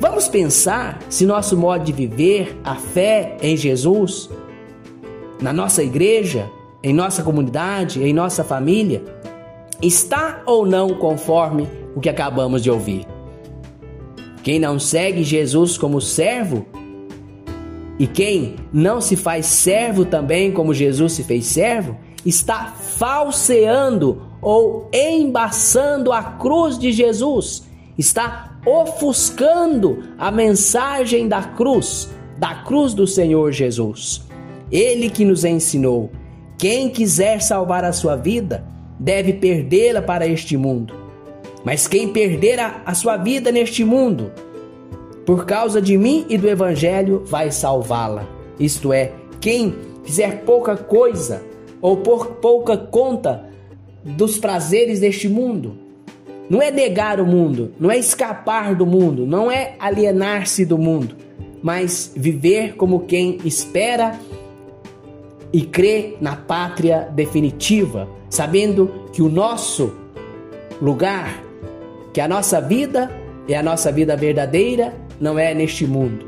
Vamos 0.00 0.26
pensar 0.28 0.98
se 1.08 1.24
nosso 1.24 1.56
modo 1.56 1.84
de 1.84 1.92
viver 1.92 2.58
a 2.64 2.74
fé 2.74 3.36
em 3.40 3.56
Jesus, 3.56 4.28
na 5.40 5.52
nossa 5.52 5.84
igreja, 5.84 6.50
em 6.82 6.92
nossa 6.92 7.22
comunidade, 7.22 8.02
em 8.02 8.12
nossa 8.12 8.42
família, 8.42 9.04
está 9.80 10.42
ou 10.46 10.66
não 10.66 10.94
conforme 10.94 11.68
o 11.94 12.00
que 12.00 12.08
acabamos 12.08 12.62
de 12.62 12.70
ouvir. 12.70 13.06
Quem 14.42 14.58
não 14.58 14.78
segue 14.78 15.22
Jesus 15.22 15.78
como 15.78 16.00
servo 16.00 16.66
e 18.00 18.06
quem 18.06 18.56
não 18.72 18.98
se 18.98 19.14
faz 19.14 19.44
servo 19.44 20.06
também, 20.06 20.50
como 20.50 20.72
Jesus 20.72 21.12
se 21.12 21.22
fez 21.22 21.44
servo, 21.44 21.98
está 22.24 22.68
falseando 22.68 24.22
ou 24.40 24.88
embaçando 24.90 26.10
a 26.10 26.22
cruz 26.22 26.78
de 26.78 26.92
Jesus, 26.92 27.62
está 27.98 28.58
ofuscando 28.64 30.14
a 30.16 30.30
mensagem 30.30 31.28
da 31.28 31.42
cruz, 31.42 32.08
da 32.38 32.54
cruz 32.54 32.94
do 32.94 33.06
Senhor 33.06 33.52
Jesus. 33.52 34.26
Ele 34.72 35.10
que 35.10 35.22
nos 35.26 35.44
ensinou: 35.44 36.10
quem 36.56 36.88
quiser 36.88 37.42
salvar 37.42 37.84
a 37.84 37.92
sua 37.92 38.16
vida, 38.16 38.64
deve 38.98 39.34
perdê-la 39.34 40.00
para 40.00 40.26
este 40.26 40.56
mundo. 40.56 40.94
Mas 41.62 41.86
quem 41.86 42.08
perder 42.08 42.60
a, 42.60 42.80
a 42.86 42.94
sua 42.94 43.18
vida 43.18 43.52
neste 43.52 43.84
mundo, 43.84 44.32
por 45.30 45.46
causa 45.46 45.80
de 45.80 45.96
mim 45.96 46.26
e 46.28 46.36
do 46.36 46.48
Evangelho, 46.48 47.22
vai 47.24 47.52
salvá-la. 47.52 48.26
Isto 48.58 48.92
é, 48.92 49.12
quem 49.40 49.76
fizer 50.02 50.42
pouca 50.42 50.76
coisa 50.76 51.40
ou 51.80 51.98
por 51.98 52.26
pouca 52.40 52.76
conta 52.76 53.48
dos 54.02 54.38
prazeres 54.38 54.98
deste 54.98 55.28
mundo, 55.28 55.78
não 56.50 56.60
é 56.60 56.72
negar 56.72 57.20
o 57.20 57.24
mundo, 57.24 57.70
não 57.78 57.92
é 57.92 57.96
escapar 57.96 58.74
do 58.74 58.84
mundo, 58.84 59.24
não 59.24 59.48
é 59.48 59.76
alienar-se 59.78 60.64
do 60.64 60.76
mundo, 60.76 61.14
mas 61.62 62.12
viver 62.16 62.74
como 62.74 62.98
quem 62.98 63.38
espera 63.44 64.18
e 65.52 65.62
crê 65.62 66.16
na 66.20 66.34
pátria 66.34 67.08
definitiva, 67.14 68.08
sabendo 68.28 68.90
que 69.12 69.22
o 69.22 69.28
nosso 69.28 69.92
lugar, 70.82 71.40
que 72.12 72.20
a 72.20 72.26
nossa 72.26 72.60
vida 72.60 73.08
é 73.48 73.54
a 73.56 73.62
nossa 73.62 73.92
vida 73.92 74.16
verdadeira 74.16 75.08
não 75.20 75.38
é 75.38 75.54
neste 75.54 75.86
mundo, 75.86 76.26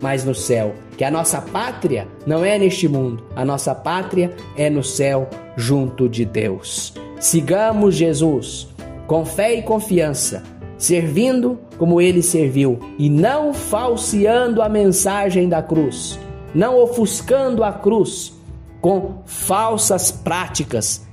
mas 0.00 0.24
no 0.24 0.34
céu. 0.34 0.74
Que 0.96 1.04
a 1.04 1.10
nossa 1.10 1.40
pátria 1.40 2.06
não 2.26 2.44
é 2.44 2.58
neste 2.58 2.86
mundo, 2.88 3.24
a 3.34 3.44
nossa 3.44 3.74
pátria 3.74 4.34
é 4.56 4.68
no 4.68 4.82
céu, 4.82 5.28
junto 5.56 6.08
de 6.08 6.24
Deus. 6.24 6.92
Sigamos 7.18 7.94
Jesus 7.94 8.68
com 9.06 9.24
fé 9.24 9.54
e 9.54 9.62
confiança, 9.62 10.42
servindo 10.76 11.58
como 11.78 12.00
ele 12.00 12.22
serviu 12.22 12.78
e 12.98 13.08
não 13.08 13.54
falseando 13.54 14.62
a 14.62 14.68
mensagem 14.68 15.48
da 15.48 15.62
cruz, 15.62 16.18
não 16.54 16.78
ofuscando 16.78 17.64
a 17.64 17.72
cruz 17.72 18.32
com 18.80 19.22
falsas 19.24 20.10
práticas 20.10 21.06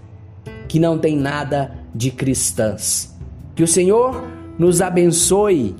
que 0.67 0.79
não 0.79 0.97
tem 0.97 1.15
nada 1.15 1.71
de 1.93 2.11
cristãs. 2.11 3.15
Que 3.55 3.63
o 3.63 3.67
Senhor 3.67 4.23
nos 4.57 4.81
abençoe, 4.81 5.75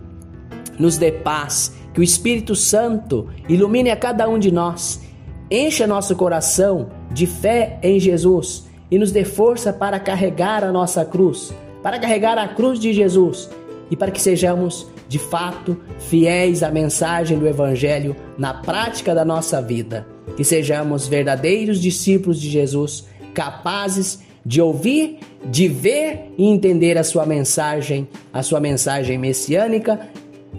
nos 0.78 0.98
dê 0.98 1.12
paz, 1.12 1.74
que 1.94 2.00
o 2.00 2.04
Espírito 2.04 2.56
Santo 2.56 3.28
ilumine 3.50 3.90
a 3.90 3.96
cada 3.96 4.28
um 4.30 4.38
de 4.38 4.52
nós, 4.52 5.02
encha 5.50 5.88
nosso 5.88 6.16
coração 6.16 6.90
de 7.12 7.26
fé 7.26 7.80
em 7.82 8.00
Jesus 8.00 8.68
e 8.92 8.98
nos 8.98 9.12
dê 9.12 9.24
força 9.24 9.74
para 9.74 10.00
carregar 10.00 10.64
a 10.64 10.72
nossa 10.72 11.04
cruz, 11.04 11.54
para 11.82 12.00
carregar 12.00 12.38
a 12.38 12.48
cruz 12.48 12.80
de 12.80 12.94
Jesus 12.94 13.50
e 13.90 13.96
para 13.96 14.12
que 14.12 14.22
sejamos 14.22 14.88
de 15.08 15.20
fato 15.20 15.78
fiéis 16.00 16.64
à 16.64 16.70
mensagem 16.70 17.40
do 17.40 17.48
Evangelho 17.48 18.16
na 18.38 18.54
prática 18.54 19.16
da 19.16 19.24
nossa 19.24 19.62
vida, 19.62 20.06
que 20.36 20.44
sejamos 20.44 21.08
verdadeiros 21.08 21.82
discípulos 21.82 22.40
de 22.40 22.50
Jesus, 22.50 23.06
capazes 23.34 24.20
de 24.46 24.62
ouvir, 24.62 25.20
de 25.46 25.68
ver 25.68 26.34
e 26.38 26.46
entender 26.46 26.98
a 26.98 27.04
sua 27.04 27.26
mensagem, 27.26 28.08
a 28.32 28.42
sua 28.42 28.60
mensagem 28.60 29.18
messiânica, 29.18 30.00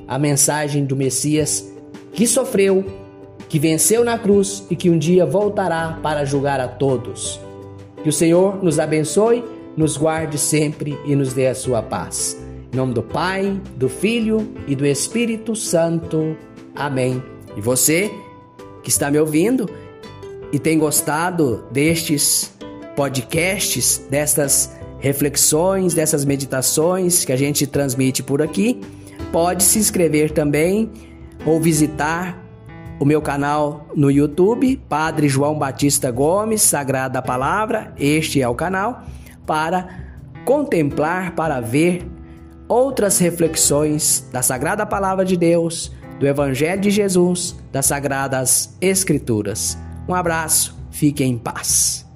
a 0.07 0.19
mensagem 0.19 0.85
do 0.85 0.95
Messias 0.95 1.73
que 2.13 2.27
sofreu, 2.27 2.85
que 3.49 3.59
venceu 3.59 4.05
na 4.05 4.19
cruz 4.19 4.65
e 4.71 4.77
que 4.77 4.91
um 4.91 4.99
dia 4.99 5.25
voltará 5.25 5.99
para 6.03 6.25
julgar 6.25 6.61
a 6.61 6.69
todos. 6.69 7.41
Que 8.03 8.09
o 8.09 8.13
Senhor 8.13 8.63
nos 8.63 8.79
abençoe, 8.79 9.45
nos 9.77 9.97
guarde 9.97 10.39
sempre 10.39 10.99
e 11.05 11.15
nos 11.15 11.33
dê 11.33 11.47
a 11.47 11.55
sua 11.55 11.83
paz. 11.83 12.37
Em 12.73 12.77
nome 12.77 12.93
do 12.93 13.03
Pai, 13.03 13.61
do 13.77 13.89
Filho 13.89 14.47
e 14.67 14.77
do 14.77 14.85
Espírito 14.85 15.57
Santo. 15.57 16.37
Amém. 16.75 17.23
E 17.57 17.61
você 17.61 18.11
que 18.83 18.91
está 18.91 19.11
me 19.11 19.19
ouvindo 19.19 19.69
e 20.53 20.59
tem 20.59 20.79
gostado 20.79 21.65
destes 21.71 22.53
podcasts, 22.95 24.03
destas 24.11 24.77
reflexões, 24.99 25.95
dessas 25.95 26.25
meditações 26.25 27.25
que 27.25 27.33
a 27.33 27.37
gente 27.37 27.67
transmite 27.67 28.23
por 28.23 28.43
aqui, 28.43 28.81
pode 29.33 29.63
se 29.63 29.79
inscrever 29.79 30.31
também 30.31 30.91
ou 31.45 31.61
visitar 31.61 32.45
o 33.01 33.05
meu 33.05 33.23
canal 33.23 33.87
no 33.95 34.11
YouTube, 34.11 34.77
Padre 34.89 35.29
João 35.29 35.59
Batista 35.59 36.11
Gomes, 36.11 36.63
Sagrada 36.63 37.23
Palavra, 37.23 37.93
este 37.99 38.43
é 38.43 38.49
o 38.49 38.55
canal, 38.55 39.05
para 39.47 39.89
contemplar, 40.45 41.35
para 41.35 41.61
ver 41.61 42.05
outras 42.67 43.19
reflexões 43.19 44.29
da 44.33 44.43
Sagrada 44.43 44.85
Palavra 44.85 45.25
de 45.25 45.37
Deus, 45.37 45.93
do 46.19 46.27
Evangelho 46.27 46.81
de 46.81 46.91
Jesus, 46.91 47.57
das 47.71 47.87
Sagradas 47.87 48.77
Escrituras. 48.81 49.79
Um 50.09 50.15
abraço, 50.15 50.77
fique 50.91 51.23
em 51.23 51.39
paz. 51.39 52.08